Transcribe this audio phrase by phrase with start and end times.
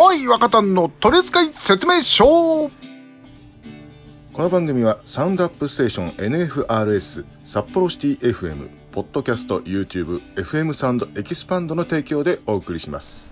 [0.00, 2.24] モイ若旦の取扱説明書。
[2.24, 2.70] こ
[4.38, 13.30] の番組はサウンドアップステーション NFRS 札幌シティ FM ポッドキャスト YouTube FM サウンドエキスパンドの提供でお送りします。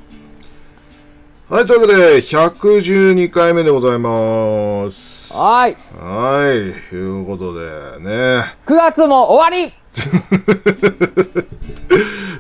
[1.48, 5.76] はいというわけで112回目でございますはい。
[5.96, 7.60] はいということで
[8.00, 9.72] ね9月も終わり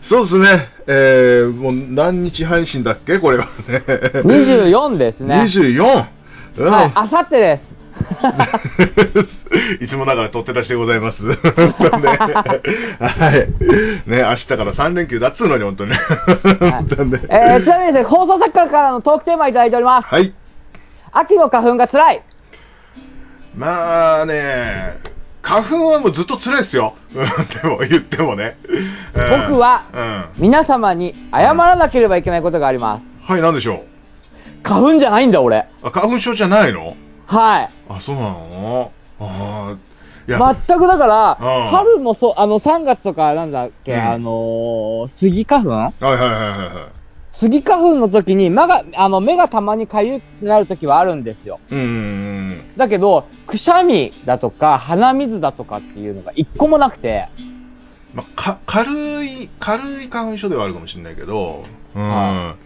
[0.08, 3.18] そうですねえー、もう何日配信だっけ？
[3.18, 3.82] これはね
[4.24, 5.34] !24 ですね。
[5.42, 6.06] 24!
[6.58, 7.78] うんはい、あさってです。
[9.84, 11.22] いつもながら取って出しでございます。
[11.24, 12.08] 本当ね。
[12.18, 13.30] は
[14.06, 14.10] い。
[14.10, 15.98] ね、明日から3連休だっつうのに、本当にね。
[16.60, 20.08] 本当にねえー、ちなみにですね、放送作家からのトークテーマいただいております。
[20.08, 20.32] はい。
[21.12, 22.22] 秋の花粉が辛い。
[23.58, 24.98] まあね、
[25.42, 26.94] 花粉はもうずっと辛いですよ。
[27.12, 27.24] う ん
[27.62, 28.56] でも、言ってもね。
[28.68, 30.24] うん僕はうん。
[30.38, 33.30] 皆様に謝らなければいけないことがあります。
[33.32, 33.78] はい、なんでしょう？
[34.62, 35.66] 花粉じゃないんだ、俺。
[35.82, 36.94] あ、花粉症じゃないの？
[37.26, 37.70] はい。
[37.88, 38.92] あ、そうなの？
[39.20, 39.24] あ
[39.74, 39.76] あ。
[40.28, 45.70] いや、全くだから、うん春もそう、あの、3月とか、なんだっけ、うんあのー、スギ花粉？
[45.70, 46.97] はいはいはいはいはい。
[47.38, 51.60] スギ花粉の時に、目が、あの、目がたまに痒くなる時はあるんですよ。
[51.70, 52.64] うん。
[52.76, 57.28] だけど、くしゃみだとか、鼻水だとかっていうのが一個もなくて、
[58.12, 61.64] まあ、か軽い、軽い花粉症ではあるかもしれないけど、
[61.94, 62.56] うん。、は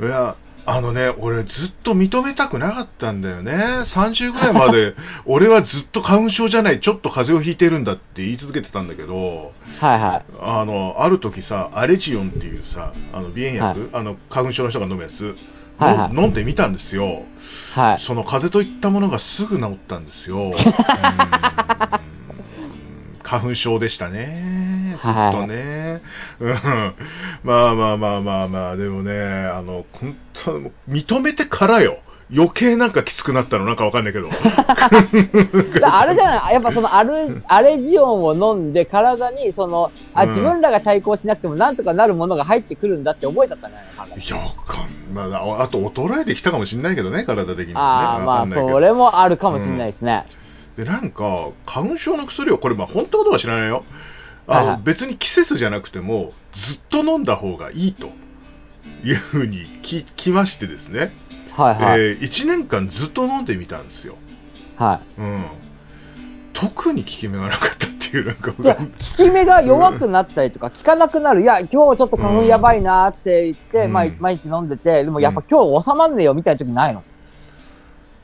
[0.00, 3.52] いや、あのね、俺ずっと認めたくなかったんだよね。
[3.52, 4.94] 30ぐらいまで、
[5.26, 10.22] 俺はずっと花粉症じゃない、ちょっと風邪をひいてるんだって言い続けてたんだけど、はいはい。
[10.40, 15.36] あの、ある時さ、アレジオンっていうさ、あの、鼻炎薬、はいあの、花粉症の人が飲むやつ、
[15.76, 17.24] はいはいの飲んでみたんですよ。
[17.74, 18.00] はい。
[18.06, 20.54] その風邪といったものがすぐ治ったんですよ。
[21.98, 22.13] うん
[23.24, 24.98] 花粉症でしたね。
[25.02, 26.02] ずっはいとね。
[26.40, 26.94] うん
[27.42, 31.98] まあまあまあまあまあ、でもね、あの、本当認めてからよ。
[32.34, 34.28] 余計なんかきつくなったのなんかわかんないけど。
[34.28, 34.34] だ
[36.00, 47.80] あれじゃない、やっぱそのアル、アレジオンを飲んで体に、その、あ、うん自分らが対抗しなくてもなんとかなるものが入ってくるんだって覚えちゃったんじゃないかんまあ、あと衰えてきたかもしれないけどね、体的に、ね。
[47.80, 50.24] ああ、まあ、それもあるかもしれないですね。
[50.76, 53.84] で、なんか、花粉症の薬を、これ、まあ、本当のことは知らないよ。
[54.46, 58.10] あの、はいはい別に季節じゃなくても、ずっと飲んだ方がいいと
[59.04, 61.12] いうふうに聞きましてですね、
[61.56, 62.00] はいはい。
[62.00, 64.16] え1年間ずっと飲んでみたんですよ。
[64.76, 65.20] はい。
[65.20, 65.44] うん。
[66.52, 68.62] 特に効き目がなかったっていう、なんか、効
[69.16, 77.02] き目が弱くなったりとか、効かなくなる、いや、今日ちょっと花粉やばいなって言って、うんまあ毎日飲んでて、でもやっぱ今日収まんねえよみたいな時ないの？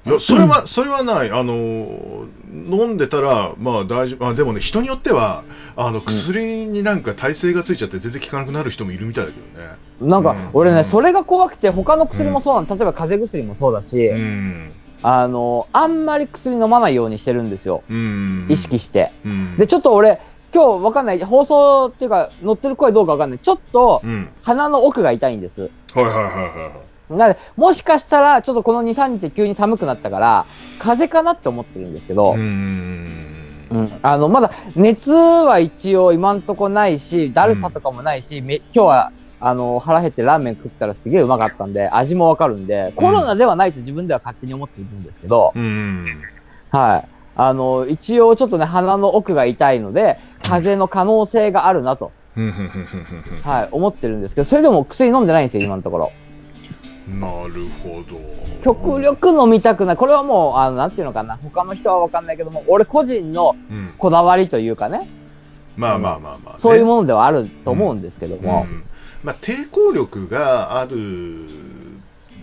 [0.06, 1.30] いやそれは、それはない。
[1.30, 4.26] あのー、飲んでたら、まあ大丈夫。
[4.26, 5.44] あ、でもね、人によっては、
[5.76, 9.76] あの、薬になんか耐性がついちゃって全然効かなくなる人もいるみたいだけどね。
[10.00, 12.66] なんか、うん俺ね、うんそれが怖くて、他の薬もそうなの。
[12.66, 14.72] 例えば風邪薬もそうだし、うん。
[15.02, 17.82] あの、あんまり薬飲まないようにしてるんですよ。
[17.88, 18.46] うん。
[18.48, 19.12] 意識して。
[19.24, 19.56] うん。
[19.58, 20.20] で、ちょっと俺、
[20.52, 23.38] 今日わかんない、放送っていうか、乗ってる声どうかわかんない。
[23.38, 24.30] ちょっとう、ん。
[24.42, 25.70] 鼻の奥が痛いんです。
[25.94, 26.72] はいはいはいは
[27.16, 30.46] なので、もしかしたら、ちょっとこの2、3日急に寒くなったから、
[30.78, 32.16] 風邪かなって思ってるんですけい。
[32.16, 32.34] ど、う。
[32.36, 46.06] うんんあの、まだ熱は一応今んとこないし、だるさとかもないし、め今日は、あの、腹減ってラーメン食ったらすげえうまかったんで、味もわかるんで、コロナではないと自分では勝手に思っているんですけど、うん。
[46.70, 47.08] はい。
[47.34, 52.12] あの、一応ちょっとね、鼻の奥が痛いので、風邪の可能性があるなと、
[53.42, 56.12] はい、思ってるんですけど、それでも薬飲んでないんですよ、今のところ。
[57.18, 58.20] なるほど。
[58.62, 59.96] 極力飲みたくない。
[59.96, 61.36] これはもう、あの、なんていうのかな。
[61.36, 63.94] 他の人はわかんないけども、俺個人のうん。
[63.98, 65.08] こだわりというかね、
[65.76, 66.60] まあまあまあまあね。
[66.60, 68.84] そういうものではあると思うんですけども、うん
[69.22, 70.96] まあ、抵抗力がある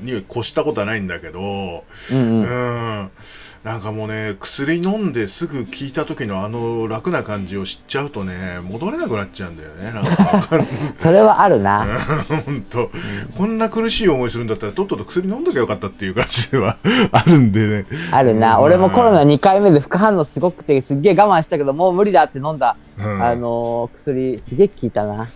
[0.01, 1.83] には越したことはないんだけど、うん
[2.15, 3.11] ううん。
[3.63, 10.47] ん、なんかもうね、薬飲んですぐ効いた時のあの楽な感じを知っちゃうとね、戻れなくなっちゃうんだよね、なんか。
[11.01, 12.25] それはあるな。
[12.27, 12.89] 本当、
[13.37, 16.77] こんな苦しい思いするんだったら、とっとと薬飲んどきゃよかったっていう感じでは
[17.11, 17.85] あるんでね。
[18.11, 18.59] あるな。
[18.59, 25.15] 俺もコロナ2回目で副反応すごくて、すっげえ我慢したけど、もう無理だって飲んだ、うんあのー薬、すげえ効いたな。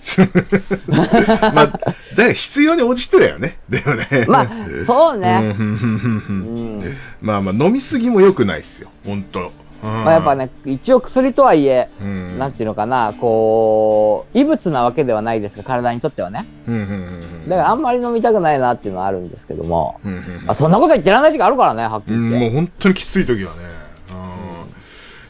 [1.53, 3.59] まあ、だから必要に応じてだよね。
[3.69, 4.25] でもね。
[4.27, 4.47] まあ
[4.87, 6.97] そうねうんうん。
[7.21, 8.89] まあまあ、飲みすぎも良くないですよ。
[9.05, 9.51] 本当。
[9.83, 16.47] まあやっぱね、一応薬とはいえ、うん、なんていうのかな、こう、異物なわけではないですが、体にとってはね。
[16.67, 17.49] うんうんうんうん。
[17.49, 22.45] だからあんまり飲みたくないなっていうのはあるんですけども、うんうんうんあそんなこと言ってらんない時あるからね、はっきりうん、言って。
[22.45, 23.70] もう本当にきつい時はね。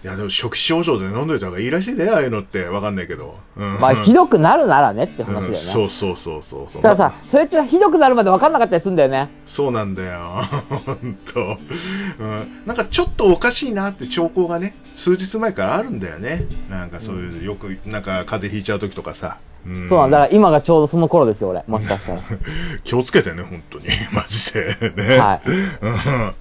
[0.04, 2.64] うんいやでも初期症状で飲んどいた方がいいらしいねああいうのって。
[2.64, 3.80] わかんないけど、うん。
[3.80, 5.60] まあ、ひどくなるならねって話だよね。
[5.60, 6.44] うんそうそうそう。
[6.44, 9.30] そうそうたださ、それってひどくなるまで分かんなかったりするんだよね。
[9.46, 10.44] そうなんだよ。
[10.86, 11.40] 本当、
[12.24, 20.20] うん、なんかちょっとおかしいなって兆候がね数日前からあるんだよねなんかそういう、よくなんか風邪ひいちゃう時とかさ、うんそうなんだ。
[20.20, 21.64] だから今がちょうどその頃ですよ、俺。
[21.68, 22.22] もしかしたら。
[22.84, 23.86] 気をつけてね、本当に。
[24.12, 24.94] マジで。
[24.96, 25.18] ね。
[25.18, 26.34] はいうん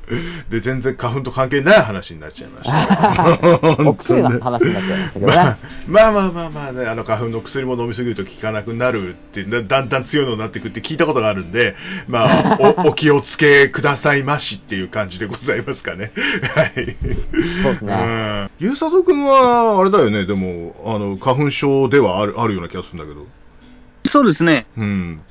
[0.51, 3.39] で、全然花粉と関係ない話になっちゃいました。
[3.85, 5.37] お薬の話になっちゃいましたけどね。
[5.37, 11.77] まあ、まあまあまあまあね、あの花粉の薬も飲みすぎると効かなくなるって、だだんだん強いのになってくって聞いたことがあるんで、
[12.09, 16.13] まあ、おお気をつけくださいましっていう感じでございますかね。
[16.55, 16.97] はい。
[17.63, 18.50] そうですねん。
[18.59, 23.27] ゆうさとくんは、あれだよね、でも、あの、花粉症ではあるあるような気がするんだけど。
[24.11, 24.67] そうですね。
[24.77, 25.23] うん。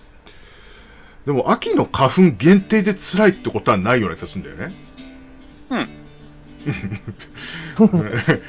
[1.26, 4.74] でも、秋の花粉限定で辛いってことはないような気がするんだよね。
[5.70, 5.90] うん。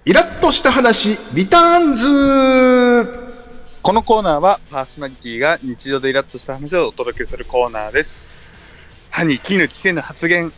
[0.04, 2.04] イラッとした話、リターンズ。
[3.82, 8.29] このコーナーはパーソナリティが日常でイラッとした話をお届けするコーナーです。
[9.10, 10.52] 歯に絹着せぬ発言。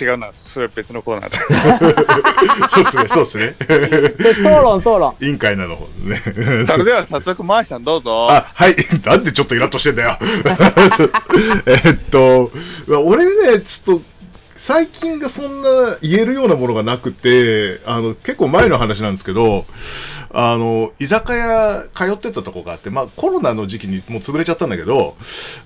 [0.00, 1.38] 違うな、それは別のコーナーだ。
[2.72, 3.56] そうですね、そうですね。
[4.18, 5.14] で討論、討論。
[5.20, 6.22] 委員会なの方ね。
[6.66, 8.28] それでは早速、マーシさんどうぞ。
[8.30, 8.76] あ、はい。
[9.04, 10.18] なんでちょっとイラッとしてんだよ。
[11.66, 12.50] えっと、
[12.88, 14.02] 俺ね、ちょっと、
[14.66, 19.66] 最近がそんな言えるようなものがなくて、あの、結構前の話なんですけど、
[20.30, 25.16] あの、居酒屋通ってたとこがあって、まあコロナの時期にもう潰れちゃったんだけど、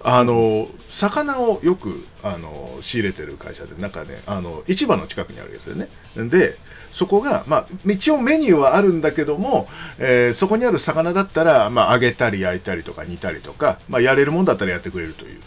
[0.03, 5.89] あの、魚をよく、あの、仕入れてる会社で、なんかね、あの、市場の近くにあるやつでね。
[6.31, 6.57] で、
[6.93, 9.69] そこが、まあ、一応メニューはあるんだけども、
[9.99, 15.41] えーそこにある魚だったら、まあ、揚げたり焼いたりとか煮たりとか、まあ、やれるもんだったらやってくれるという、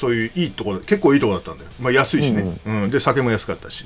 [0.00, 1.70] そういういいところ、結構いいところだったんだよ。
[1.80, 2.60] まあ、安いしね。
[2.64, 3.84] うん、で、酒も安かったし。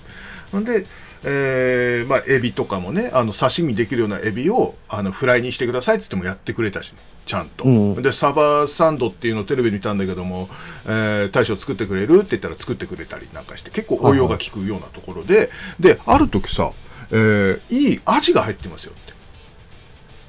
[0.52, 0.86] ほんで、
[1.26, 6.98] えーまあ、エビとかもね、あの、刺身できるようなエビを、あの、フライにしてくださいって言ってもやってくれたしね。
[7.26, 7.64] ちゃんと。
[7.64, 7.68] う
[7.98, 10.50] んで、サバサンドっていうのをテレビで見たんだけども、
[10.84, 15.50] えー大将作ってくれるって言ったら作ってくれたりなんかして、結構応用が効くようなところで、
[15.80, 16.72] で、ある時さ、
[17.10, 18.92] えーいいアジが入ってますよ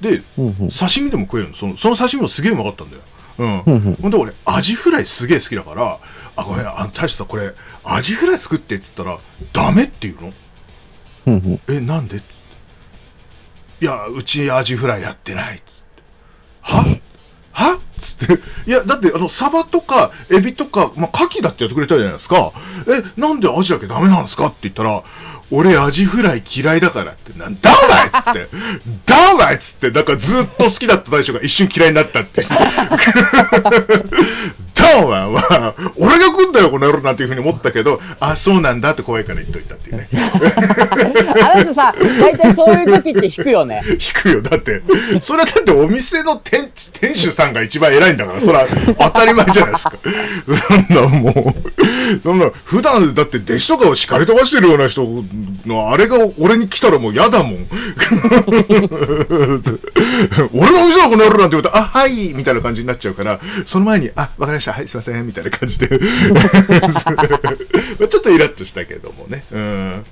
[0.00, 0.16] て。
[0.16, 1.56] で、うんうん刺身でも食えるの？
[1.56, 3.02] そのその刺身もすげえうまかったんだよ。
[3.38, 3.62] うん。
[3.66, 6.00] うんうんほんで俺、アジフライすげえ好きだから、
[6.36, 7.54] あ、ごめん、あの大将さんこれ、
[7.84, 9.18] アジフライ作ってって言ったら、
[9.52, 10.32] ダメって言うの？
[11.26, 11.34] うん
[11.68, 12.18] うんえ、なんで？
[12.18, 16.02] いや、うちアジフライやってないっつって。
[16.62, 17.00] は？
[17.52, 17.78] は？
[18.20, 18.42] つって。
[18.66, 22.52] いや、だって、あの、サバとか、エビとか、まあ、牡蠣だってやってくれたじゃないですか。
[22.86, 25.02] え、なんでアジだけダメなんですかって言ったら、
[25.50, 28.48] 俺アジフライ嫌いだからって、なんだお前っつって。
[29.06, 32.42] だお前っつって、なんかずっと好きだった大将が一瞬嫌いになったって。
[34.76, 40.08] だお前は、俺が来んだよ、この野郎なんていうふうに思ったけど、あ、そうなんだって怖いから言っといたっていうね。
[40.14, 43.82] あなたさ、大体そういう時って引くよね。
[43.86, 44.42] 引くよ。
[44.42, 44.82] だって、
[45.22, 46.70] それはだってお店の店
[47.00, 48.66] 店主さんが一番偉いんだから、それは
[48.98, 49.92] 当たり前じゃないですか。
[50.68, 55.24] そんなもう、そんな、普段だって弟子とかを叱り飛ばしてるような人の、
[55.90, 57.66] あれが俺に来たらもう嫌だもん。
[60.52, 65.88] 俺の店だこの野郎なんて言うと、あ、はい、みたいな感じになっちゃうから、その前に、あ、わかりました、はい、すいません、みたいな感じで。
[68.06, 69.44] ちょっとイラッとしたけどもね。
[69.50, 70.04] うん。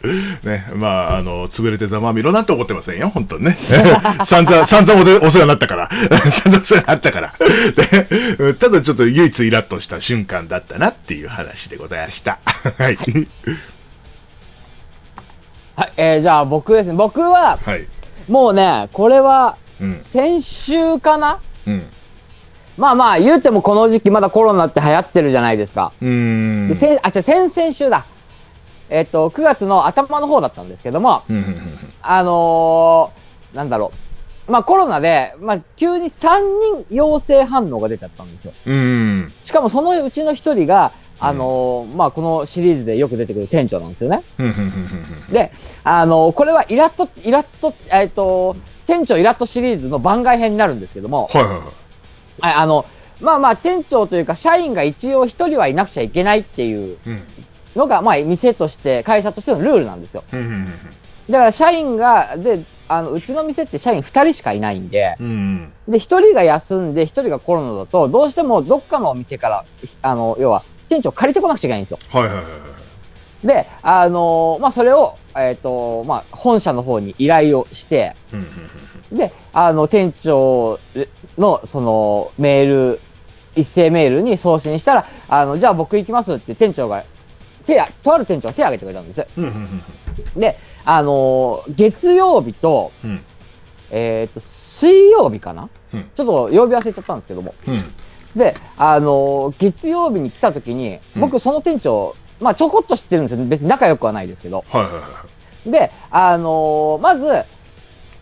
[0.43, 3.59] ね、まあ、あの、潰れてざまみろなんて思ってませんよ、本当にね。
[4.27, 5.89] 散々、散々お世話になったから。
[5.89, 7.35] 散々お世話になったから。
[7.77, 12.39] でうんただちょっと唯一イラッとした瞬間だったなっていう話でございました。
[12.79, 12.99] はい。
[15.77, 16.95] はい、えー、じゃあ僕ですね。
[16.95, 17.89] 僕は、はい。
[18.29, 20.05] もうね、これは、うん。
[20.13, 21.41] 先週かな？
[21.67, 21.91] うん。
[22.77, 25.93] まあまあ、言うてもこの時期まだコロナって流行ってるじゃないですか。
[26.01, 27.01] うーん。
[27.03, 28.07] あ、違う、先々週だ。
[28.89, 31.23] えっ、と、9月の頭の方だったんですけども、
[32.03, 33.93] あのー、なんだろ
[34.49, 34.53] う。
[34.53, 38.53] まあコロナで、まあ急に3人陽性反応が出ちゃったんですよ。
[38.67, 38.75] うん。
[38.75, 39.33] うん。
[39.43, 40.93] しかもそのうちの1人が、
[41.27, 44.25] あのーまあ、このシリーズでよく出てくる店長なんですよね。
[44.39, 44.59] うんうんうん
[45.29, 45.53] うんで、
[45.83, 51.69] あのーこれはイラッと、イラッと、えっ、と、店長イラッとシリーズの番外編になるんですけども、はいはいはい。
[52.41, 52.85] ああの、
[53.21, 57.23] まあまあ、店長というか、社員が一応一人はいなくちゃいけないっていううん。
[57.77, 60.25] のが、まあ、店として、会社としてのルールなんですよ。
[60.33, 60.73] うんうん
[61.31, 65.93] だから、社員が、で、あの、うちの店って社員二人しかいないんで、うんうん。
[65.93, 69.65] で、一人が休んで、一人がコロナだと、どうしてもどっかのお店から、
[70.03, 71.99] あの、要は、店長借りてこなくちゃいけないんですよ。
[72.11, 72.51] はいはいはいは
[73.43, 73.47] い。
[73.47, 78.17] で、あのまあ、それを、えっ、と、まあ、本社の方に依頼をして、
[79.13, 80.79] で、あの、店長
[81.37, 83.01] の、その、メール、
[83.55, 87.05] 一斉メールに送信したら、あの、じゃあ僕行きますって店長が、
[87.67, 90.39] 手あ、とある店長が手を挙げてくれたんです。
[90.39, 92.93] で、あの月曜日と、
[93.91, 94.41] えっ、と、
[94.81, 95.71] 水曜日かな？
[95.95, 97.55] うんちょっと曜日忘れちゃったんですけども。
[97.67, 97.95] うん
[98.37, 103.45] で、あの月曜日に来た時に、うん僕その店長、まあちょこっと知ってるんですよ。
[103.47, 104.65] 別に仲良くはないですけど。
[104.69, 105.01] はいはいは
[105.67, 105.71] い。
[105.71, 107.45] で、あのまず、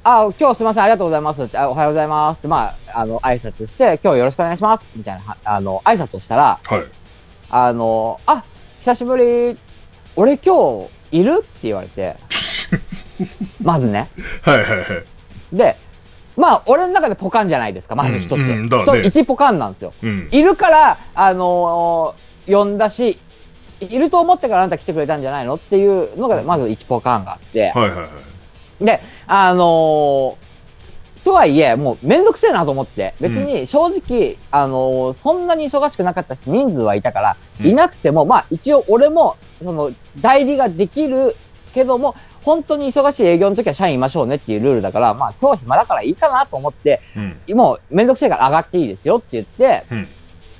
[0.04, 6.82] あ、今日すみません、ありがとうございますって、あおはようございますって、まあ、あの、挨拶して、今日よろしくお願いしますみたいな、はあの、挨拶をしたら、はい。
[7.50, 8.44] あのあ、
[8.80, 9.58] 久しぶり、
[10.16, 11.40] 俺今日いる？
[11.42, 12.16] って言われて、
[13.62, 14.10] まずね。
[14.42, 14.84] はいはいは
[15.52, 15.56] い。
[15.56, 15.76] で、
[16.36, 18.32] まあ、俺の中でポカンじゃないですか、まず一つ。
[18.32, 19.92] うんうんだね一一ポカンなんですよ。
[20.02, 20.28] うん。
[20.30, 23.20] いるから、あのー呼んだし、
[23.78, 28.08] いると思ってからあんた来てくれたんじゃないのっていうのが、まず1ポカンがあって、はいはいは
[28.80, 28.84] い。
[28.84, 30.42] で、あのー
[31.24, 41.36] とはいえ、もうめんどくせえなと思って、別に正直、あのーそんなに忙しくなかったし、人数はいたから、うんいなくても、まあ一応俺も、その、代理ができる
[41.74, 47.00] けども、本当に忙しい営業の時は社員いましょうねっていうルールだから、まあ今日暇だからいいかなと思って、
[47.48, 47.56] うん。
[47.56, 50.08] もうめんどくせえから上がっていいですよって言って、うん。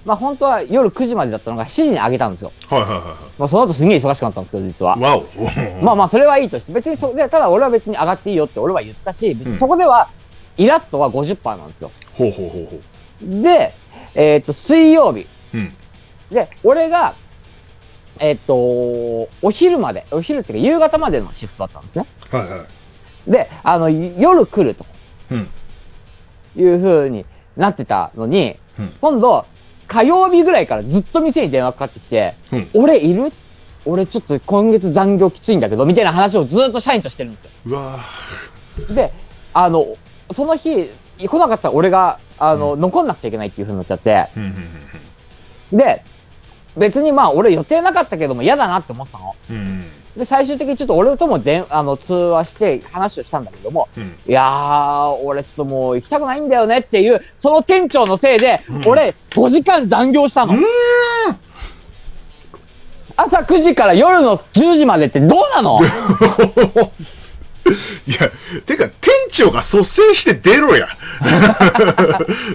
[0.04, 2.52] まあ本当は夜9時までだったのが7時に上げたんですよ。
[2.68, 3.04] はいはいはい
[3.38, 4.96] まあその後すげえ忙しくなったんですけど、実は。
[5.82, 10.08] まあまあそれはいいとして、別にそでただ俺は別に上がっていいよって俺は言ったし、別うんにそこでは
[10.56, 11.90] イラッとは50%なんですよ。
[12.14, 13.42] ほうほうほうほう。
[13.42, 13.74] で、
[14.14, 15.26] えっ、と、水曜日。
[15.54, 15.74] うん。
[16.30, 17.14] で、俺が、
[18.18, 22.06] えっ、と、お昼まで、お昼っていうか夕方までのシフトだったんですね。
[22.30, 22.66] はいは
[23.26, 23.30] い。
[23.30, 24.84] で、あの、夜来ると
[25.30, 25.48] うん。
[26.56, 27.24] いう風に
[27.56, 28.92] なってたのに、うん。
[29.00, 29.46] 今度、
[29.88, 32.70] 火曜日ぐらいからずっと店に電話かかってきて、うん。
[32.74, 33.32] 俺いる？
[33.84, 37.50] 俺ちょっと今月残業きついんだけど、みたいな話をずっと社員としてるんですよ。
[37.66, 38.04] うわ
[38.94, 39.12] で、
[39.52, 39.96] あの、
[40.36, 40.88] その日、
[41.18, 44.42] 来なかったら俺が、あの、うん残んなくちゃいけないっていう風になっちゃって、うん。
[44.42, 46.04] うんうんで、
[46.76, 49.34] 別にまあ俺予定なかったけども嫌だなって思ってたの。
[49.50, 49.56] うん。
[49.56, 49.90] うん。
[50.16, 54.18] で、最終的にちょっと俺ともであの通話して話をしたんだけども、うん。
[54.26, 60.54] いやー、俺ちょっともう行きたくないんだよねっていう、その店長のせいで、うん俺5時間残業したの。
[63.16, 65.80] 朝9時から夜の10時までってどうなの？
[68.06, 68.30] いや、
[68.66, 70.88] てか、店長が率先して出ろや。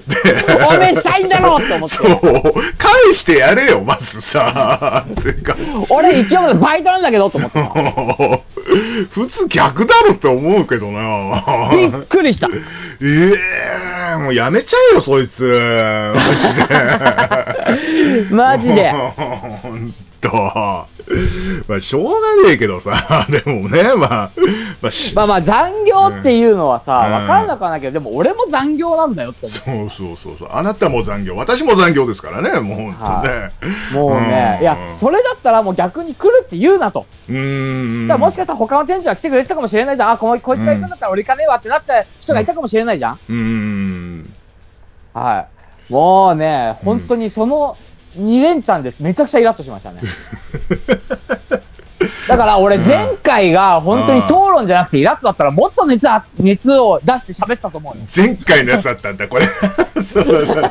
[0.07, 2.53] でおめえ社員だろって思ってそう。
[2.77, 5.05] 返してやれよ、まずさ。
[5.23, 5.55] てか。
[5.89, 7.67] 俺一応バイトなんだけどと思ってた。
[9.11, 11.71] 普通逆だろって思うけどな。
[11.71, 12.49] びっくりした。
[13.01, 15.41] ええもうやめちゃえよ、そいつ。
[15.43, 16.65] マジで。
[18.31, 18.91] マジで。
[18.91, 20.29] ほんと。
[21.67, 22.03] まあ、しょう
[22.43, 24.31] がねえけどさ、 でもね、まあ、
[24.81, 29.48] まあ、しまあまあ残業っていうのはさ、うんわからなくはないけど、でも俺も残業なんだよって。
[29.48, 30.50] そうそうそうそう。
[30.51, 33.51] あなたも残業、私も残業ですからね、もう本当ね。
[33.93, 37.05] もうね、いや、それだったらもう逆に来るって言うなと。
[37.29, 38.07] うーん。
[38.19, 40.12] もしかしたら他の店長が来てくれてたかもしれないじゃん。
[40.12, 43.13] あ、このこいつが行くんだったら俺行かねえわってなった人がいたかもしれないじゃん。
[43.13, 44.34] うーん。
[45.13, 45.56] はい。
[45.89, 47.77] もうね、本当にその
[48.17, 49.01] 2連チャンです。
[49.01, 50.01] めちゃくちゃイラッとしましたね。
[52.27, 58.03] だから俺前回が本当に討論じゃなくてイラッとだったらもっと熱あ熱を出して喋ったと思うよ。
[58.15, 59.48] 前回のやつだったんだ、これ。
[60.13, 60.62] そうそうそう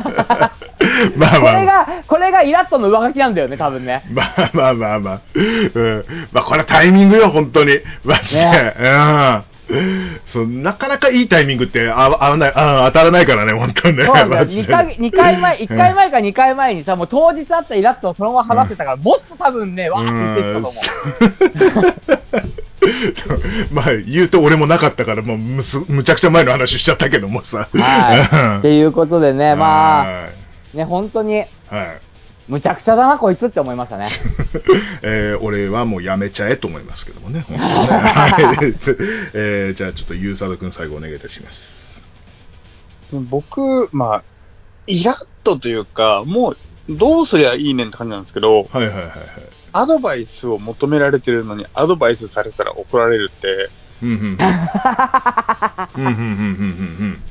[1.17, 1.53] まあまあ。
[1.53, 4.05] これが、これがイラッとの上書きなんだよね、多分ね。
[4.11, 5.21] まあまあまあまあ。
[5.35, 5.39] う
[5.81, 6.05] ん。
[6.33, 7.81] まあこれはタイミングよ、本当に。
[8.05, 8.45] マジで。
[8.45, 9.43] ねうん。
[10.27, 14.05] そう、なかなかいいタイミングって合わ合わない、あ当たらないからね、本当にね。
[14.05, 14.45] そうなんだよ。
[14.47, 20.83] マジで2回、二回前、1回前か2回前にさ、もう当日あったイラッとをそのまま話してたから、もっと多分ね、わーって言ってたと思う。
[23.75, 27.69] まあ言うと俺もなかったからもうむすむちゃくちゃ前の話しちゃったけどもさ。
[27.73, 28.59] はい。
[28.59, 30.47] っていうことでね、まあ、はい
[30.77, 31.47] ね、本当に、はい。
[32.49, 34.09] むちゃくちゃだな、こいつって思いましたね。
[35.03, 37.41] えー俺はもうやめちゃえと思いますけどもね。
[37.49, 38.33] 本当にねはい
[39.35, 41.76] えーじゃあちょっとユーサード君最後お願いいたします。
[43.12, 44.23] 僕、まあ、
[44.87, 46.57] イラッとというか、もう
[46.88, 49.11] どうすりゃいいねんって感じなんですけど、はいはいはいはい。
[49.73, 53.71] アドバイスを求められてるのに、アドバイスされたら怒られるって、
[54.03, 54.26] うんうんうん。
[55.97, 56.23] うんうんうんうんう
[57.05, 57.23] ん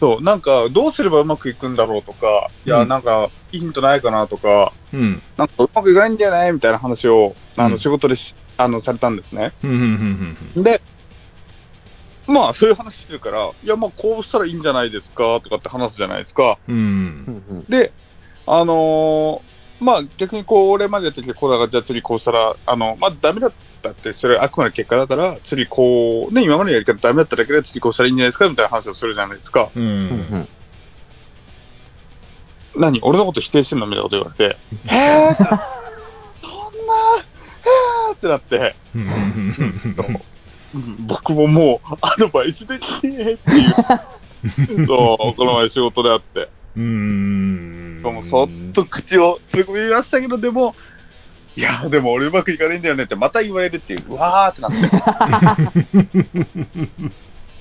[0.00, 5.00] そう、なんか、どうすればうまくいくんだろうとか、いや、うんなんか、いいヒントないかなとか、うん。
[5.00, 5.22] うん。
[5.36, 9.52] なんかうまくいかないんだよね、みたいな話を、あの、うん仕事でし、あの、されたんですね。
[9.64, 10.80] うんうんうんうんで、
[12.26, 16.58] まあ、そういう話してるから、いや、まあ、こうしたらいいんじゃないですか、とかって話すじゃないですか。
[16.68, 17.42] うん。
[17.48, 17.64] うん。
[17.68, 17.92] で、
[18.46, 29.70] あのーまあ、逆にこう、俺までやってきて、こうだから、じゃあ次こうしたら、あの、まあ、ダメだったって、それあくまで結果だから、次こう、ね、今までのやり方ダメだっただけで、次こうしたらいいんじゃないですか、みたいな話をするじゃないですか。
[29.74, 29.80] う。
[29.80, 30.48] うんん
[32.76, 33.00] 何？
[33.02, 33.86] 俺のこと否定してんの？
[33.86, 34.56] みたいなこと言われて、
[34.86, 35.58] えー、そんな、
[38.10, 40.22] えーってなって、うんうんうんうん
[41.06, 48.02] 僕ももう、アドバイスできねえっていう、そう、この前仕事であって、うん。
[48.04, 48.14] うん。
[48.14, 50.74] もうそっと口をつぐみましたけど、でも、
[51.58, 54.76] いや、でも俺うまくいかないんだよねってまた言われるっていう、うわーってなって、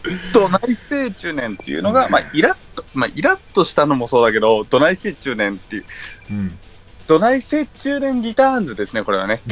[0.33, 5.85] どないせい中年っていうのが、まあ、イラッと、まあ、イラッとしたのもそうだけど、どないせい中年っていう、
[6.29, 6.59] うん。
[7.07, 9.41] どないせい中年リターンズですね、これはね。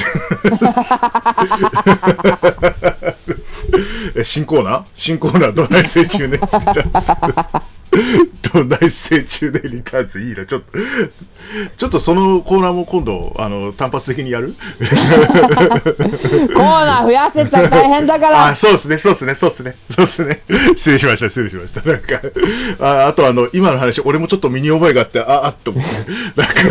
[4.16, 4.84] え新コーナー？
[4.94, 6.40] 新コーナー、どない成中ね。
[8.54, 10.46] どない成中でリターンズいいな。
[10.46, 10.68] ちょっと、
[11.78, 14.56] ちょっとそのコーナーも今度、あの、単発的にやる？
[14.80, 14.96] コー
[16.86, 18.56] ナー増やせたら大変だかあ、ら。
[18.56, 20.42] そうですね、そうですね、そうですね、そうですね。
[20.78, 21.82] 失礼しました、失礼しました。
[21.82, 22.22] なんか、
[22.80, 25.90] ああとあの、今の話、俺もちょっと身に覚えがあって、あ、あっと思って、
[26.36, 26.62] なんか、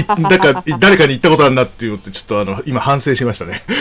[0.00, 3.64] いなんか、誰かに言ったことあるなって言って、ちょっとあの、今反省しましたね。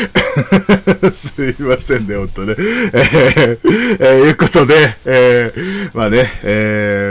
[1.35, 2.55] すいませんね、本当ね。
[2.57, 6.52] えーえーいうことで、えーまあね、えー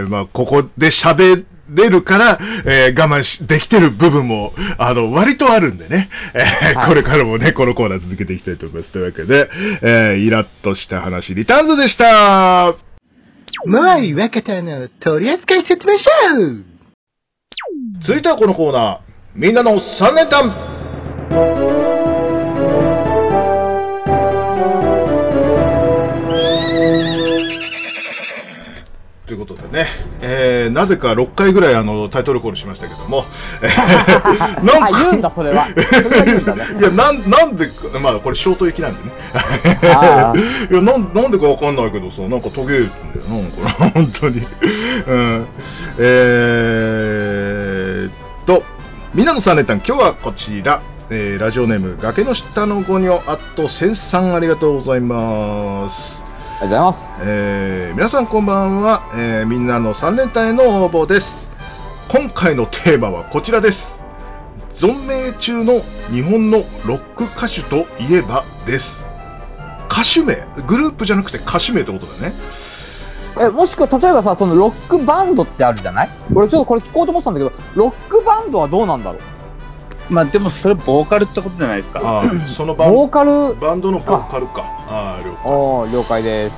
[0.08, 6.88] まあ、ここで喋れるから、えー我慢しできてる部分も、あの、割とあるんでね、えーはい。
[6.88, 8.92] これからもね、このコーナー続けていきたいと思います。
[8.92, 9.50] というわけで、
[9.82, 12.74] えーイラッとした話、リターンズでした。
[13.66, 16.10] もうい若田の取扱説明書
[18.00, 18.98] 続いてはこのコーナー、
[19.34, 21.71] みんなの3連単
[29.46, 29.86] ことでね、
[30.20, 33.24] えーなぜか6回ぐらいあのタイトルコールしましたけども、
[33.62, 39.10] え ーなんかあ言うんだそれはそれいや、なん、なんでか、まあ、これ、ショート行きなんでね。
[40.70, 44.46] いや、なん、なんでかわかんないけどさ、なんか途切れるんだよな、なんかな、 本当に。
[45.06, 45.46] うん。
[45.98, 48.12] えーっ
[48.46, 48.62] と、
[49.14, 50.80] みんなの3連単、今日はこちら。
[51.10, 56.21] えーラジオネーム、崖の下のゴニョ、あと、センさん、ありがとうございます。
[56.62, 57.22] ありがとうございます。
[57.22, 61.26] えー皆さんこんばんは、えーみんなの3連単への応募です。
[62.08, 63.78] 今回のテーマはこちらです。
[64.76, 65.80] 存命中の
[66.12, 68.86] 日本のロック歌手といえばです。
[69.90, 70.46] 歌手名。
[70.68, 72.34] グループじゃなくて歌手名ってことだね。
[73.40, 76.10] え、もしくは例えばさ、そのロックバンドってあるじゃない？
[76.32, 79.20] 俺ちょっとこれ聞こうと思ってたんだけど、ロックバンドはどうなんだろう？
[80.10, 82.00] まあ、でもそれボーカルってことじゃないですか。
[82.02, 86.56] あーそのバンボーカル、バンドのボーカルかああ了解おー、了解です。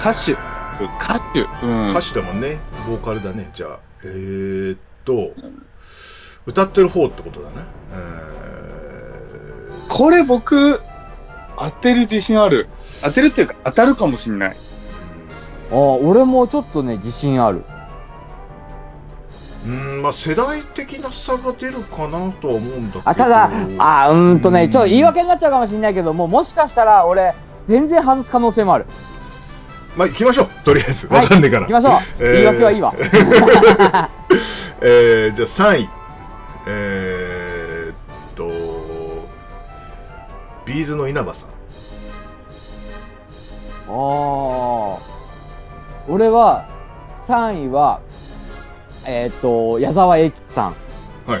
[0.00, 1.90] 歌手、歌手、うん。
[1.96, 5.32] 歌手だもんねボーカルだねじゃあえー、っと
[6.46, 7.56] 歌ってる方ってことだね
[7.92, 8.36] えー
[9.88, 10.80] これ僕、
[11.58, 12.68] 当てる自信ある。
[13.02, 14.56] 当てるっていうか、当たるかもしんない。
[15.70, 17.64] あー俺もちょっとね、自信ある。
[19.66, 23.02] うーんまあ世代的な差が出るかなとは思うんだけど。
[23.04, 27.34] あ、ただ、あーうーんとね、ちょっと言い訳になっちゃうかもしれないけども、もしかしたら俺、
[27.66, 28.86] 全然外す可能性もある。
[29.96, 30.48] まあ行きましょう。
[30.64, 31.06] とりあえず。
[31.08, 31.22] はい。
[31.24, 32.22] わかんねえから、行きましょう。
[32.32, 32.94] 言い訳はいいわ。
[34.82, 35.88] えーじゃあ3位
[36.68, 38.44] えー、っと
[40.66, 41.48] B'zの稲葉さん。
[43.88, 44.98] あー。
[46.08, 46.66] 俺は、
[47.28, 48.00] 3位は、
[49.06, 50.76] えっ、と、矢沢永吉さん。
[51.26, 51.38] はい。
[51.38, 51.40] はい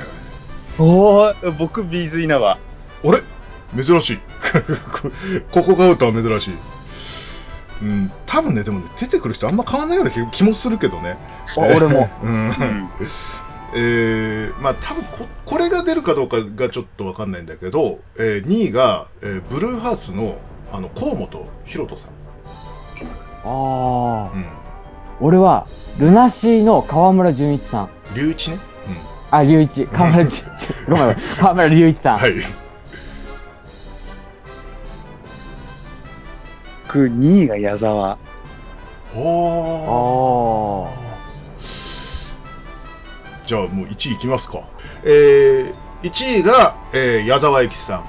[0.78, 2.58] おー、僕、 B'z稲葉。
[2.58, 2.58] あ
[3.10, 3.22] れ？
[3.82, 4.18] 珍しい。
[5.50, 6.54] ここが歌は珍しい。
[7.82, 11.18] うん多分ねでもね出てくる人あんま変わんないような気気もするけどね。
[11.58, 12.08] あ俺も。
[12.22, 12.30] うん。
[12.30, 12.88] うん。
[13.74, 20.38] えーまあ多分ここれが出るかどうかがちょっとわかんないんだけど、えー2位が、えーブルーハーツの
[20.72, 22.08] あの河本大翔さん、
[23.44, 24.46] ああ、うん、
[25.20, 25.66] 俺は、
[25.98, 27.90] ルナシーの河村純一さん。
[28.14, 28.58] 龍一ね、
[29.30, 29.86] あ、隆一。
[29.86, 30.44] 河村純一。
[30.88, 31.16] ごめん。
[31.38, 32.18] 河村隆一さん。
[32.18, 32.32] はい
[36.96, 38.16] 僕、2位が矢沢。
[39.14, 41.06] おあ
[43.46, 44.60] じゃあもう1位いきますか。
[45.04, 48.04] えー、1位が、えー矢沢永吉さん。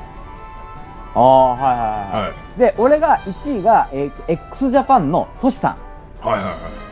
[1.16, 2.30] ああ、はいはいはい。
[2.30, 2.60] はい。
[2.60, 5.78] で、俺が1位が、えー、x ジャパンのトシさ
[6.24, 6.26] ん。
[6.26, 6.87] はいはいはい。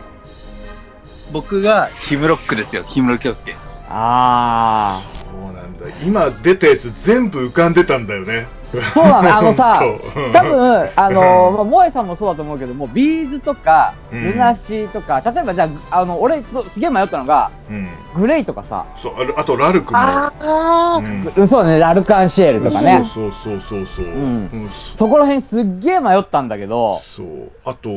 [1.32, 3.56] 僕がヒムロックですよ、ヒムロ京介。
[3.90, 5.25] ああ
[5.80, 5.96] なんだ。
[6.06, 8.48] 今出たやつ全部浮かんでたんだよね。
[8.48, 8.66] あ。
[8.94, 9.82] そうなの、あのさ
[10.34, 17.88] 多分、あの、まあ、さんもそうだと思うけども、ビーズとか、うんルナシーとか、例えばじゃあ、あの、俺、すげえ迷ったのが、うん。
[18.16, 20.00] グレイとかさ、そう、あとラルクも。
[20.00, 20.32] あ
[21.00, 23.10] うんうんそうだね、ラルカンシエルとかね。
[23.14, 24.06] そうそうそうそうそう。
[24.06, 27.52] うんうんそこら辺すっげえ迷ったんだけど、そう。
[27.66, 27.90] あと、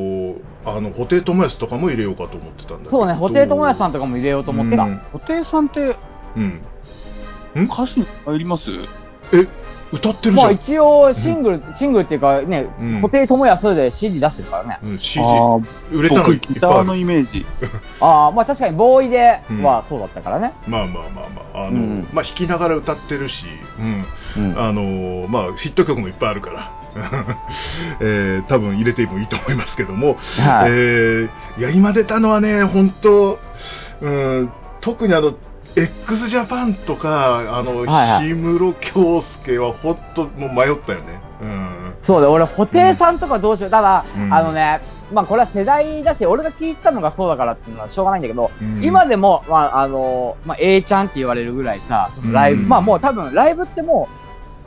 [0.64, 2.90] あの、布袋寅泰とかも入れようかと思ってたんだけど。
[2.90, 4.82] そうね、布袋寅泰さんとかも入れようと思ってた。
[4.82, 5.96] うん布袋さんって
[6.36, 6.60] うん。
[7.64, 8.62] 歌詞に入ります？
[9.32, 9.46] え、
[9.92, 10.50] 歌ってるじまあ。
[10.50, 13.00] 一応シングル、シングルっていうかね、うん。
[13.00, 14.78] 布袋寅泰で CD 出してるからね。
[14.82, 15.58] うん、CD あ
[15.92, 17.46] 売れたの僕いっぱいあるギターのイメージ。
[18.00, 20.52] ああ、まあ確かにボーイではそうだったからね。
[20.66, 22.08] まあまあまあまあ、あの、うん。
[22.12, 23.44] まあ弾きながら歌ってるし、
[23.78, 24.04] うん。
[24.36, 24.58] うん。
[24.58, 26.70] あのまあ、ヒット曲もいっぱいあるから、
[28.00, 30.70] えー多分入れてもいいと思いますけども、はい。
[30.70, 33.38] えーいや今出たのはね、本当、
[34.00, 35.34] うん、特にあの、
[35.76, 41.20] x ジャパンとか、あの、はいはい氷室京介は本当もう迷ったよね。
[41.40, 41.94] うん。
[42.06, 43.70] そうだ、俺、布袋さんとかどうしよう。
[43.70, 44.80] ただ、うんあのね、
[45.12, 54.08] まあこれは世代だし、俺が聞いたのがそうだからっていうのはしょうがないんだけど、うん今でも、まああの、まあ A ちゃんって言われるぐらいさ、ライブ、うんまあもう多分ライブっても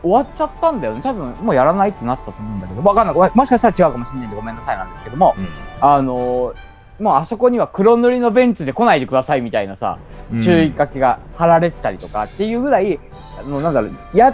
[0.04, 1.02] う終わっちゃったんだよね。
[1.04, 3.32] 多分もうやらないってなったと思うんだけど、わかんない。
[3.36, 5.48] もしかしたら違うかもしれないんでごめんなさいなんですけども、うん
[5.82, 6.54] あの、
[7.02, 9.98] もうあそこには黒塗りのベンツで来ないでくださいみたいなさ、
[10.32, 13.02] うん注意書きが貼られてたりとかっていうぐらい、
[13.38, 14.34] あの、なんだろう、や、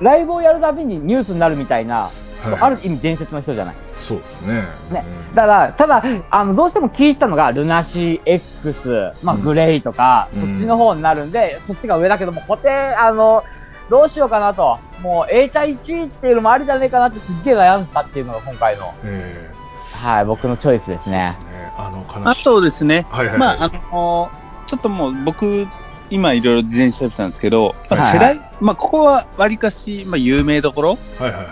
[0.00, 2.12] ライブをやるたびにニュースになるみたいな、はい
[2.60, 3.76] ある意味伝説の人じゃない。
[4.08, 4.62] そうですね。
[4.90, 5.34] ねうん。
[5.34, 13.44] だから、ただ、あの、どうしても聞いたのが、ルナシー X、まあ、うんグレイとか、うんそっちの方になるんで、そっちが上だけども、固定、あの、
[13.90, 14.78] どうしようかなと。
[15.02, 19.50] もう、A ちゃん1位っていうのもありじゃねえかなってすっげえ悩んだっていうのが今回の、え
[19.92, 21.36] はい、僕のチョイスですね。
[21.76, 24.30] あの悲あしいとですね、はいはいはいまあ、あの
[24.66, 25.66] ちょっともう僕、
[26.10, 30.90] 今いろいろ事前に調べてたんですけど、まあはい世代、まあ、ここはわりかし、まあ、有名どころ？
[30.90, 31.46] はいはいはい。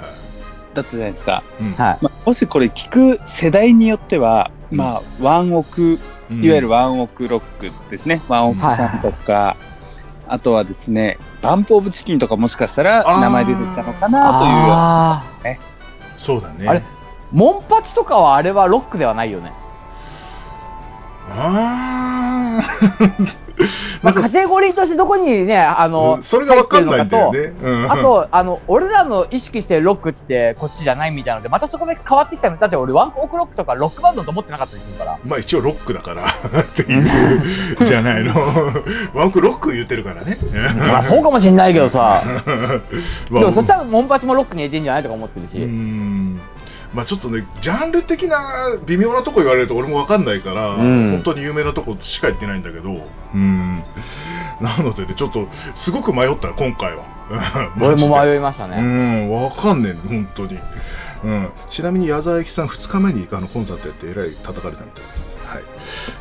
[0.75, 1.43] だったじゃないですか。
[1.61, 1.99] うんはい。
[2.01, 5.99] まあ、もしこれ聞く世代によっては、うんまあ、ワンオク、
[6.31, 8.23] うんいわゆるワンオクロックですね。
[8.29, 9.57] ワンオクさんとか、
[10.29, 15.25] あとはですね、バンプオブチキンとかもしかしたら名前出てきたのかなというような。
[15.25, 15.25] あ
[16.19, 16.67] そうだね。
[16.67, 16.85] ーあれ、
[17.33, 19.53] モンパチとかはあれはロックではないよね。
[21.31, 23.41] あー
[24.03, 32.57] まあ、カテゴリーとしてどこにね、あの、うんそれがわかんないんだよねうんあと、あの、俺らの意識してるロックってこっちじゃないみたいなので、またそこで変わってきたの。
[32.57, 35.19] だって俺ワンオクロックとかロックバンドと思ってなかったりするから。
[35.25, 36.25] まあ一応ロックだから
[36.63, 38.35] っていうじゃないの。
[39.15, 40.39] ワンクロック言ってるからね。
[40.79, 42.23] まあそうかもしんないけどさ。
[43.31, 45.59] まあでもそしたらモンパチもロックに入れてんじゃないとか思ってるうし。
[45.59, 46.20] ん
[46.95, 52.91] まあちょっとね、ジャンル的な微妙なとこ言われると俺もわかんないから、うん本当に有名なとこしか言ってないんだけど、
[53.35, 53.85] うん。
[54.61, 57.05] なのでね、ちょっとすごく迷った、今回は。
[57.81, 58.77] 俺もい迷いましたね。
[58.79, 60.59] うん、わかんねえの、本当に。
[61.25, 61.51] うん。
[61.71, 65.40] ちなみに矢沢永吉さん2日前にあのコンサートやってえらい叩かれたみたいです。
[65.51, 65.63] はい。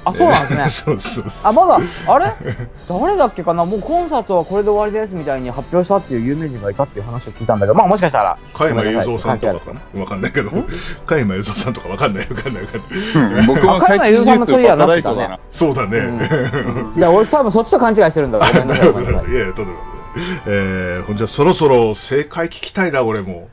[0.06, 0.70] あ、そうなんですね。
[0.86, 1.26] そうそうそう。
[1.44, 2.34] あ、まだ、あれ？
[2.90, 3.66] 誰だっけかな？
[3.66, 8.38] もうコンサートはこれで終わりですみたいに発表したっていう有名人がいたっていう話を聞いたんだけど、まあもしかしたら。
[8.54, 10.66] 加山雄三さんとかかなわかんないけどん、
[11.06, 13.40] 加山雄三さんとかわかんないわかんないわかんない。
[13.40, 15.40] うん僕も最近ニュースバカ大そうだな。
[15.52, 16.94] そうだね。
[16.98, 18.66] いや、俺多分そっちと勘違いしてるんだから。
[18.66, 19.26] いやいや、とんでもない。
[20.48, 23.50] えー、ほんじゃそろそろ正解聞きたいな、俺も。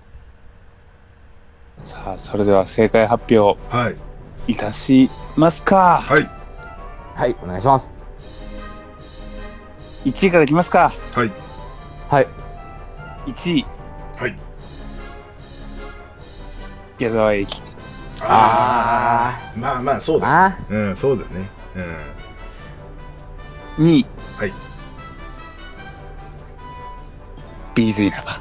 [1.84, 3.96] さあ、それでは正解発表はい。
[4.48, 6.00] いたしますか。
[6.02, 6.30] はい。
[7.14, 7.86] はい、お願いします。
[10.04, 10.92] 1位からいきますか。
[11.14, 11.32] はい。
[12.08, 12.28] はい。
[13.26, 13.66] 1位、
[14.16, 14.38] はい。
[17.00, 17.60] 矢沢永吉。
[18.20, 19.58] あー。
[19.58, 20.46] まあまあ、そうだ。
[20.46, 21.50] あうん、そうだね。
[23.78, 23.84] うん。
[23.84, 24.06] 2位、
[24.38, 24.52] はい。
[27.74, 28.40] ビーズ稲葉。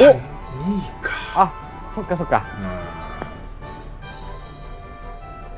[0.00, 1.10] お2位か。
[1.34, 1.52] あ、
[1.94, 2.44] そっかそっか。
[2.62, 3.09] うん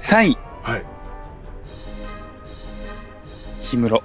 [0.08, 0.84] 3位、はい。
[3.70, 4.02] 氷室。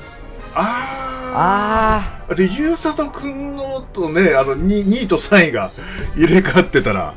[0.53, 2.35] ああー。
[2.35, 5.71] で、ゆうさとくんのとね、あの2、2位と3位が
[6.15, 7.15] 入れ替わってたら、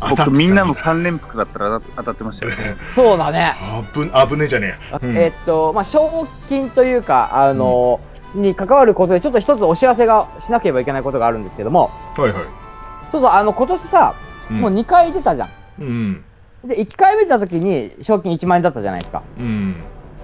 [0.00, 2.52] 当たってた僕みんなの3連服だったら当たってましたよ。
[2.52, 3.54] ー、そうだね。
[3.60, 5.00] あぶあぶねえじゃねえや。
[5.02, 8.00] うんえっと、まあ、賞金というか、あの、
[8.34, 12.44] に関わることで、ちょっと一つお知らせがしなければいけないことがあるんですけども、はいはい。
[13.12, 14.14] ちょっとあの、今年さ、
[14.50, 15.48] うんもう2回出たじゃん。
[15.78, 16.24] うん。
[16.64, 19.22] で、1回目出た時に賞金1万円だったじゃないですか。
[19.38, 19.76] うん。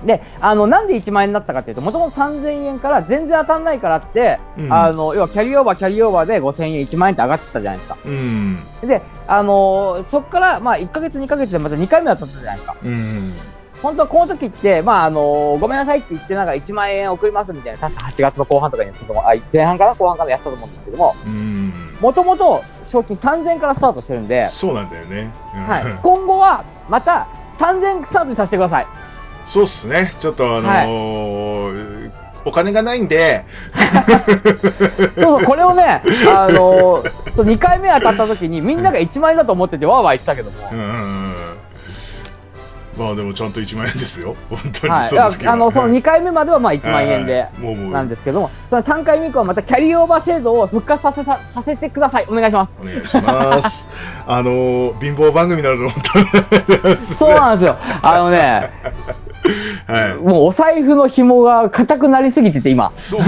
[0.05, 7.99] で、あの、なんで1万円になったかっていうと、もともと3000円から全然当たんないからって、うんあの、要はキャリーオーバー、キャリーオーバーで5000円、1万円って上がってたじゃないですか。
[8.05, 8.59] うん。
[8.83, 12.77] で、あのそこから、まあ、1ヶ月、2ヶ月でまた2回目当たったじゃないですか。
[12.85, 13.35] うん。
[13.83, 21.97] 本当はこの時って、まあ、あのごめんなさいって言って、なんか1万円送りますみたいな、確か8月の後半とかにやったと思う、あ、前半かな後半かなやったと思うんですけども、うん。
[22.01, 25.33] もともと賞金3000円からスタートしてるんで、そうなんだよね。
[25.55, 25.67] うん。
[25.67, 28.87] はい、今後はまた3000スタートにさせてください。
[29.53, 30.15] そうっすね。
[30.21, 33.45] ちょっとあのーお金がないんで、
[35.19, 36.01] そうそう、これをね、
[36.33, 37.03] あの
[37.35, 41.26] そう2回目当たった時に、みんなが1万円だと思ってて、わーわー言ってたけども、うんうんうん
[42.97, 44.35] まあでもちゃんと1万円ですよ。
[44.49, 47.49] 本当にはい、あのその2回目まではまあ1万円で
[47.93, 52.27] なんですけども、その3回目以降はまたキャリーオーバー制度を復活させささせてください。
[52.29, 52.73] お願いします。
[52.81, 53.85] お願いします。
[54.27, 57.77] あのー貧乏番組になると思ったそうなんですよ。
[58.03, 58.71] あのね、
[59.87, 60.15] はい。
[60.15, 62.93] もうお財布の紐が硬くなりすぎてて、今。
[63.11, 63.23] そう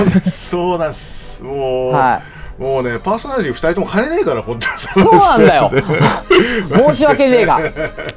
[0.51, 1.43] そうなんです。
[1.43, 2.23] もう、は
[2.59, 4.67] もうね、パーソナリティ2人とも金ねえから、本当
[5.01, 5.05] に。
[5.07, 5.71] そうなんだよ
[6.91, 7.61] 申し訳ねえが。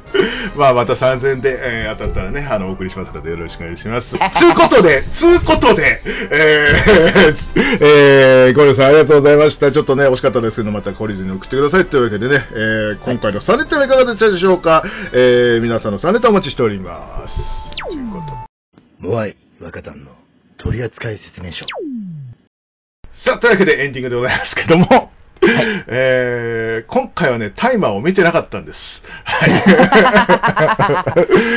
[0.56, 4.08] まあ、また3000円で、えー当たったらね、あの、お送りしますので、よろしくお願いします。
[4.08, 4.18] つう
[4.54, 9.70] ことで、つうことで、えー、 えー、ゴリさんありがとうございました。
[9.70, 11.84] ちょっとね、惜しかったですけど、また懲りずに送ってください。
[11.86, 17.36] というわけでね、えー、今回の3ネタはいかがでしたでしょうか、えー、皆さんの3ネタお待ちしております。
[17.88, 18.20] というこ
[19.00, 20.10] とモアイ若旦の
[20.56, 21.64] 取扱説明書。
[23.24, 25.12] さあ、というわけでエンディングでございますけども、
[25.44, 29.02] えー今回はね、タイマーを見てなかったんです。
[29.24, 29.50] はい。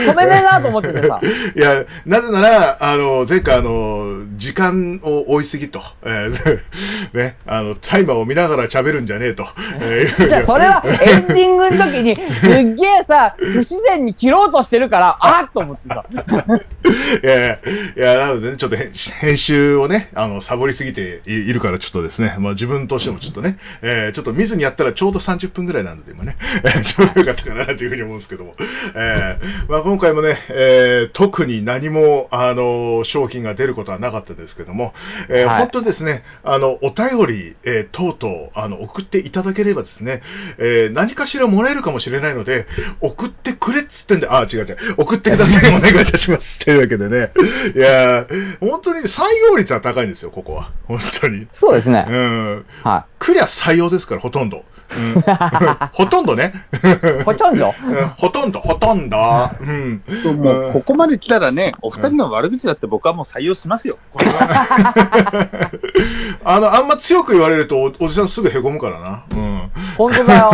[0.09, 1.19] 止めねえなと思っててさ。
[1.55, 6.59] いや、なぜなら、あの、前回、あの、時間を追いすぎと、えー
[7.17, 9.47] ね、あの、タイマーを見ながら喋るんじゃねえと。
[9.81, 16.05] えーじゃあそれはエンディングの時に、すっげえさ、不自然に切ろうとしてるから、あっと思ってさ。
[17.23, 17.57] いやいや、
[17.95, 28.55] いや、なのでね、ちょっと編編集をね、あの、サボりすぎていいるから、ちょっとですね、まあ自分としてもちょっとね、えーちょっと見ずにやったらちょうど30分ぐらいなので、今ね、えーちょうどよかったかなというふうに思うんですけども、
[28.95, 34.93] えーまあ今回もね、えー特に何も、あの、商品が出ることはなかったですけども、
[35.29, 40.21] え本当ですね、あの、お便り、えー等々、あの、送っていただければですね、
[40.57, 42.67] えー何かしらもらえるかもしれないので、
[43.01, 46.59] 送ってくれっつってんで、あ、違う違う、送ってください、お願いいたします。
[46.63, 47.31] というわけでね、
[47.75, 50.71] いやー本当に採用率は高いんですよ、ここは。
[50.85, 51.43] 本当に。
[51.43, 52.01] うそうですね。
[52.01, 52.65] ん。
[52.83, 54.63] はクリア採用ですから、ほとんど。
[54.95, 55.21] うん、
[55.93, 56.53] ほとんどね。
[57.25, 57.73] ほとんど？
[57.85, 59.17] うんほとんど、ほとんど。
[59.59, 60.03] うん。
[60.37, 63.97] もう、ここまで来たらね、お二人の悪口だって僕はもう採用しますよ。
[66.43, 69.23] あの、あんま強く言われるとお、おじさんすぐへこむからな。
[69.31, 69.71] うん。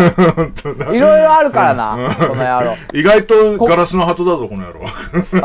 [0.07, 0.09] い。
[0.31, 0.93] 本当だよ。
[0.95, 2.77] いろいろあるからうんな、この野郎。
[2.93, 4.81] 意外とガラスの鳩だぞ、この野郎。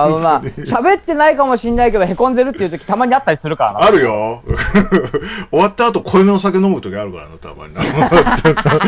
[0.03, 3.85] あのな、喋ってないかもしんないけど、へこんでるっていう時たまにあったりするからな。
[3.85, 4.43] あるよ。
[5.51, 7.83] 終わった後、濃いめの酒飲む時あるからな、たまにな。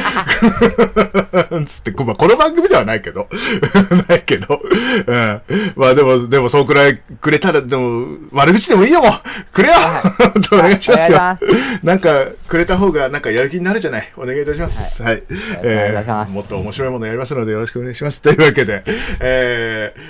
[1.67, 3.29] つって、まあ、この番組ではないけど。
[4.09, 4.61] ないけど。
[5.07, 5.43] うん。
[5.77, 9.13] まあでも、でも、そうくらいくれたら、でも、悪口でもいいよ、もう。
[9.53, 9.75] くれよ。
[10.19, 11.39] 本当 お願いしますよお願い
[11.81, 11.85] し。
[11.85, 14.13] なんか、くれた方が、なんかやる気になるじゃない？
[14.17, 15.03] お願いいたします。
[15.03, 15.23] はい。
[15.63, 18.21] お願いしますもっと面白いものやりますので、よろしくお願いします。
[18.21, 18.83] というわけで、
[19.21, 20.01] えー、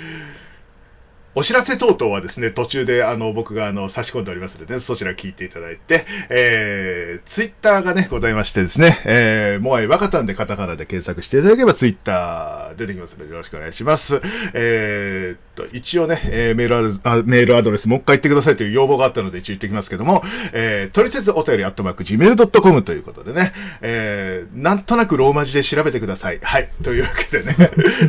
[1.34, 14.20] お知らせ等々はですね、途中であの僕があの差し込んでおりますので、ねそちら聞いていただいて、えー、ツイッターがね、ございましてですね、えー、モアイ若たんでカタカナで検索していただければツイッター出てきますので、よろしくお願いします。
[14.54, 26.40] えーと、一応ね、えーメールアドレスあメールアドレスもう一回言ってくださいという要望があったので一応言ってきますけども、えー、トリセツお便りアットマーク Gmail.com ということでね、えー、なんとなくローマ字で調べてください。
[26.40, 26.70] はい。
[26.82, 27.56] というわけでね、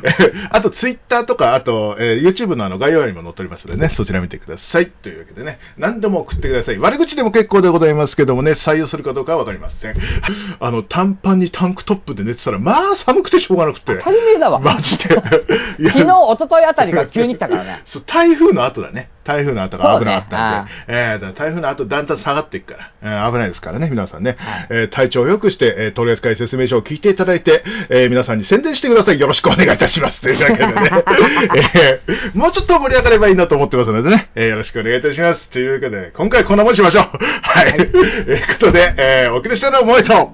[0.52, 4.88] あとツイッターとか、あと、えー YouTube のあの概要欄にも載っておりますのでね、そちら見てください。
[4.88, 6.78] というわけでね、何でも送ってください。
[6.78, 9.96] 悪口でも結構でございますけどもね、採用するかどうかはわかりません。
[10.60, 13.98] あの、短パンにタンクトップで寝てたら、まあ寒くてしょうがなくて。
[13.98, 14.60] 当たり前だわ。
[14.60, 15.10] マジで。
[15.90, 17.82] 昨日、一昨日あたりが急に来たからね。
[17.88, 19.10] そう台風の後だね。
[19.24, 20.72] 台風の後が危なかったんで。
[20.72, 24.36] ねえー台風の後だんだん下がっていくから、えー危ないですからね、皆さんね。
[24.40, 29.20] はいえー体調を良くして、えー取扱説明書を聞いていただいて、えー皆さんに宣伝してください。
[29.20, 30.22] よろしくお願いいたします。
[30.22, 30.74] というわけでね、
[31.76, 35.50] えーもうちょっと盛り上がればいいなと思ってますのでね、えーよろしくお願いいたします。
[35.50, 37.06] というわけで、今回こんなもんしましょう。
[37.42, 37.74] はい。
[37.78, 40.32] ということで、えーお送りしたのは萌えと、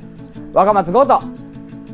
[0.53, 1.21] 若松ゴート。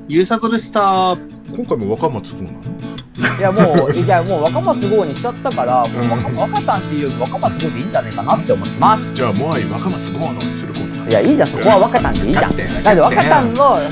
[0.07, 1.17] ゆうさとでした。
[1.55, 2.90] 今回も若松どうなの？
[3.17, 9.13] いやもう、いやもう若松号にしちゃったから、もう若若たんっていうより若松号でいいんじゃないかなって思ってます。
[9.13, 12.55] じゃあ、モアイ若松豪野にすることいや、いいじゃん、そこは若たんでいいじゃん。
[12.83, 13.89] だって若たんの、おね、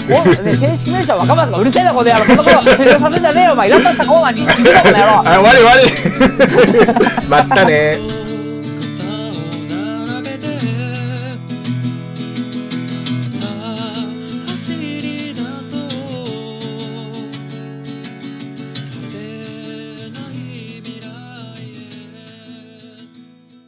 [0.57, 3.67] 正式名称は若松がうるせえなことやろ、そんなこと提唱させんじゃねえよ、お前。
[3.67, 5.19] いらっしゃったコーナーに、いい だこの野郎。
[5.19, 6.85] あ、終わり終わ
[7.19, 8.28] りまったね